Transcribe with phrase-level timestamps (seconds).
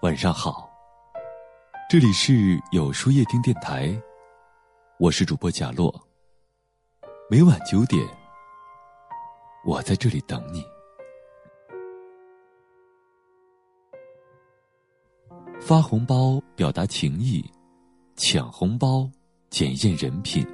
[0.00, 0.70] 晚上好，
[1.90, 4.00] 这里是有书夜听电台，
[5.00, 5.92] 我是主播贾洛。
[7.28, 8.00] 每晚九点，
[9.66, 10.64] 我在这里等你。
[15.60, 17.44] 发红包表达情谊，
[18.14, 19.10] 抢红包
[19.50, 20.46] 检验人品。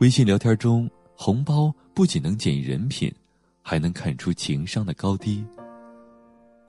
[0.00, 3.14] 微信聊天中，红包不仅能检验人品，
[3.62, 5.46] 还能看出情商的高低。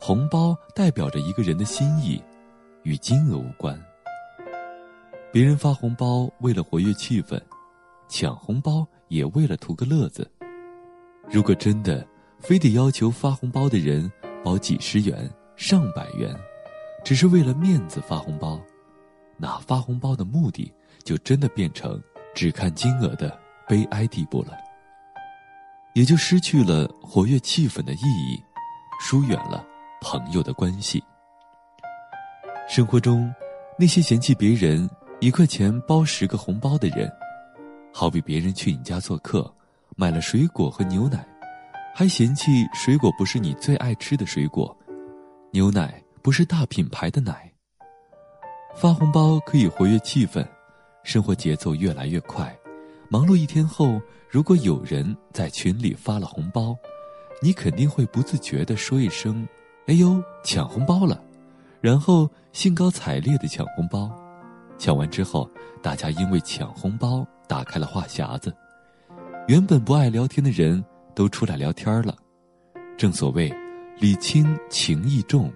[0.03, 2.19] 红包代表着一个人的心意，
[2.81, 3.79] 与金额无关。
[5.31, 7.39] 别人发红包为了活跃气氛，
[8.09, 10.27] 抢红包也为了图个乐子。
[11.29, 12.03] 如果真的
[12.39, 14.11] 非得要求发红包的人
[14.43, 16.35] 包几十元、上百元，
[17.05, 18.59] 只是为了面子发红包，
[19.37, 20.73] 那发红包的目的
[21.03, 22.01] 就真的变成
[22.33, 24.57] 只看金额的悲哀地步了，
[25.93, 28.43] 也就失去了活跃气氛的意义，
[28.99, 29.67] 疏远了。
[30.01, 31.01] 朋友的关系。
[32.67, 33.33] 生活中，
[33.77, 37.09] 那些嫌弃别人一块钱包十个红包的人，
[37.93, 39.53] 好比别人去你家做客，
[39.95, 41.25] 买了水果和牛奶，
[41.95, 44.75] 还嫌弃水果不是你最爱吃的水果，
[45.51, 47.49] 牛奶不是大品牌的奶。
[48.75, 50.45] 发红包可以活跃气氛，
[51.03, 52.57] 生活节奏越来越快，
[53.09, 56.75] 忙碌一天后，如果有人在群里发了红包，
[57.41, 59.47] 你肯定会不自觉地说一声。
[59.91, 61.21] 哎呦，抢红包了！
[61.81, 64.09] 然后兴高采烈的抢红包，
[64.77, 65.49] 抢完之后，
[65.81, 68.55] 大家因为抢红包打开了话匣子，
[69.49, 70.81] 原本不爱聊天的人
[71.13, 72.15] 都出来聊天了。
[72.95, 73.53] 正所谓，
[73.99, 75.51] 礼轻情意重，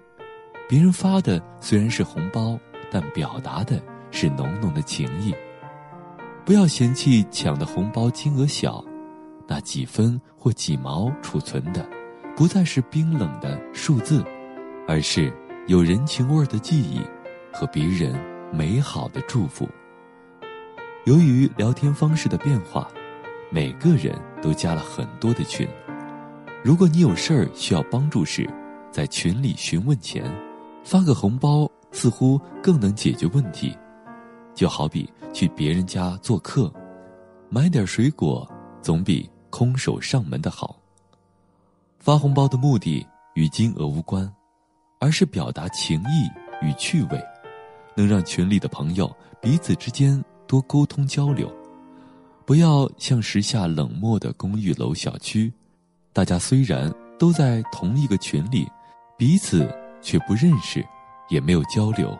[0.67, 2.59] 别人发的虽然是红包，
[2.91, 5.33] 但表达的是浓浓的情意。
[6.43, 8.83] 不要嫌弃抢的红包金额小，
[9.47, 11.87] 那几分或几毛储存的。
[12.35, 14.21] 不再是冰冷的数字，
[14.85, 15.31] 而是
[15.67, 16.99] 有人情味儿的记忆
[17.53, 18.13] 和别人
[18.51, 19.65] 美好的祝福。
[21.05, 22.89] 由于聊天方式的变化，
[23.49, 25.65] 每个人都加了很多的群。
[26.61, 28.49] 如果你有事儿需要帮助时，
[28.91, 30.29] 在群里询问前，
[30.83, 33.77] 发个红包似乎更能解决问题。
[34.53, 36.69] 就好比去别人家做客，
[37.49, 38.45] 买点水果
[38.81, 40.77] 总比空手上门的好。
[42.05, 44.31] 发红包的目的与金额无关，
[44.99, 46.29] 而是表达情谊
[46.63, 47.19] 与趣味，
[47.97, 49.11] 能让群里的朋友
[49.41, 51.51] 彼此之间多沟通交流。
[52.45, 55.51] 不要像时下冷漠的公寓楼小区，
[56.13, 58.67] 大家虽然都在同一个群里，
[59.17, 59.67] 彼此
[59.99, 60.85] 却不认识，
[61.27, 62.15] 也没有交流。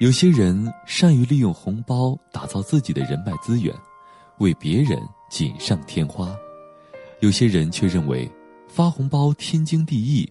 [0.00, 3.72] 有些人善于利用红包打造自己的人脉资源，
[4.38, 5.00] 为别人
[5.30, 6.36] 锦上添花；
[7.20, 8.28] 有些人却认为。
[8.68, 10.30] 发红包天经地义，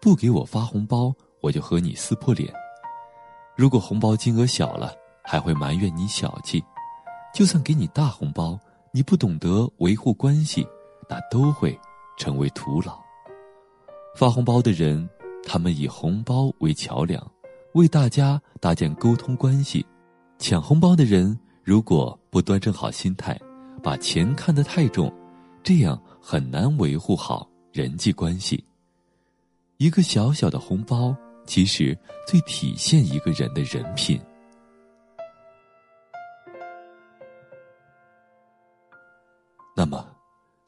[0.00, 2.52] 不给我发红包，我就和你撕破脸。
[3.56, 4.92] 如果红包金额小了，
[5.22, 6.60] 还会埋怨你小气；
[7.32, 8.58] 就算给你大红包，
[8.92, 10.66] 你不懂得维护关系，
[11.08, 11.78] 那都会
[12.16, 12.98] 成为徒劳。
[14.16, 15.08] 发红包的人，
[15.44, 17.24] 他们以红包为桥梁，
[17.74, 19.84] 为大家搭建沟通关系；
[20.38, 23.38] 抢红包的人，如果不端正好心态，
[23.82, 25.12] 把钱看得太重，
[25.62, 27.48] 这样很难维护好。
[27.76, 28.64] 人际关系，
[29.76, 31.14] 一个小小的红包，
[31.44, 31.94] 其实
[32.26, 34.18] 最体现一个人的人品。
[39.76, 40.08] 那么，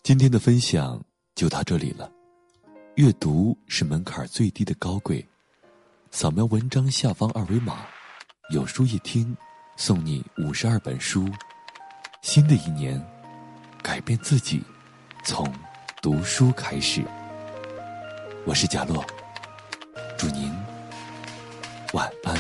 [0.03, 1.03] 今天的分享
[1.35, 2.13] 就到这里了。
[2.97, 5.27] 阅读是门槛最低的高贵，
[6.11, 7.87] 扫描文章下方二维码，
[8.53, 9.35] 有书一听，
[9.79, 11.27] 送你五十二本书。
[12.21, 13.03] 新的一年，
[13.83, 14.63] 改变自己，
[15.25, 15.51] 从。
[16.01, 17.03] 读书开始，
[18.45, 19.05] 我是贾洛，
[20.17, 20.49] 祝您
[21.93, 22.37] 晚安。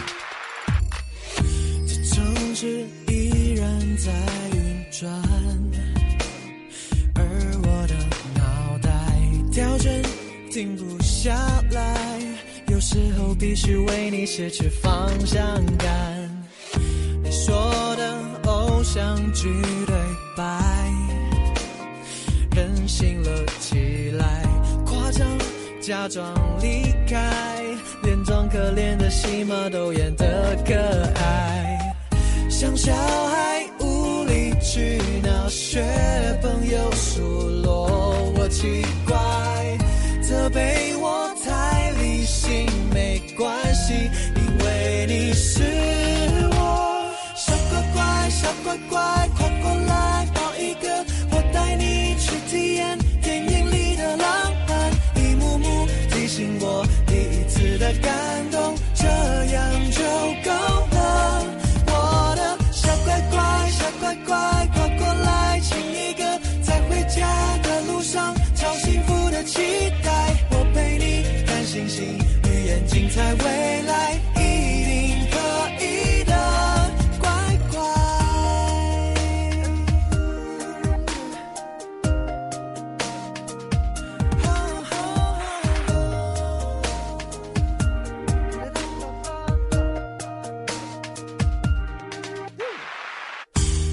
[1.85, 4.13] 这城市依然在
[4.57, 5.13] 运转，
[7.17, 7.25] 而
[7.65, 7.97] 我的
[8.37, 8.91] 脑袋
[9.51, 10.05] 跳针
[10.53, 11.35] 停不下
[11.73, 12.21] 来，
[12.69, 15.43] 有时候必须为你失去方向
[15.78, 16.47] 感。
[17.25, 19.51] 你说的偶像剧
[19.84, 19.97] 对
[20.37, 21.08] 白。
[22.59, 24.43] 任性了起来，
[24.84, 25.25] 夸张
[25.81, 27.33] 假装离开，
[28.03, 30.75] 连装可怜的戏码都演得可
[31.22, 31.95] 爱，
[32.51, 35.81] 像小孩无理取闹，学
[36.43, 37.22] 朋友数
[37.63, 39.16] 落我奇怪，
[40.21, 43.95] 责备我太理性没关系，
[44.34, 45.63] 因为你是
[46.51, 47.15] 我。
[47.37, 48.99] 小乖乖，小乖乖，
[73.18, 74.38] 在未来一
[74.84, 75.34] 定可
[75.82, 76.32] 以的，
[77.18, 77.26] 乖
[77.72, 77.76] 乖。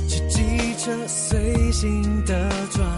[0.07, 0.35] 骑机
[0.77, 2.31] 车随心的
[2.69, 2.94] 转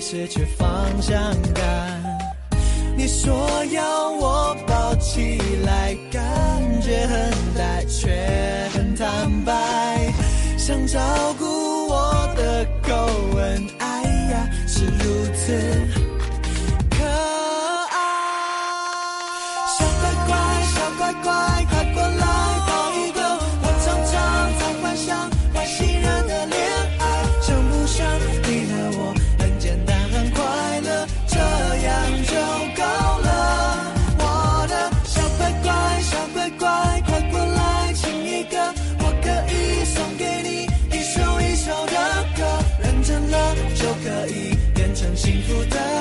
[0.00, 0.66] 失去方
[1.00, 1.16] 向
[1.54, 2.18] 感。
[2.96, 6.22] 你说要我抱起来，感
[6.82, 10.12] 觉很呆，却很坦白，
[10.56, 11.00] 想照
[11.38, 11.44] 顾
[11.88, 14.02] 我的狗恩，哎
[14.32, 15.77] 呀，是如此。
[45.28, 45.97] 幸福的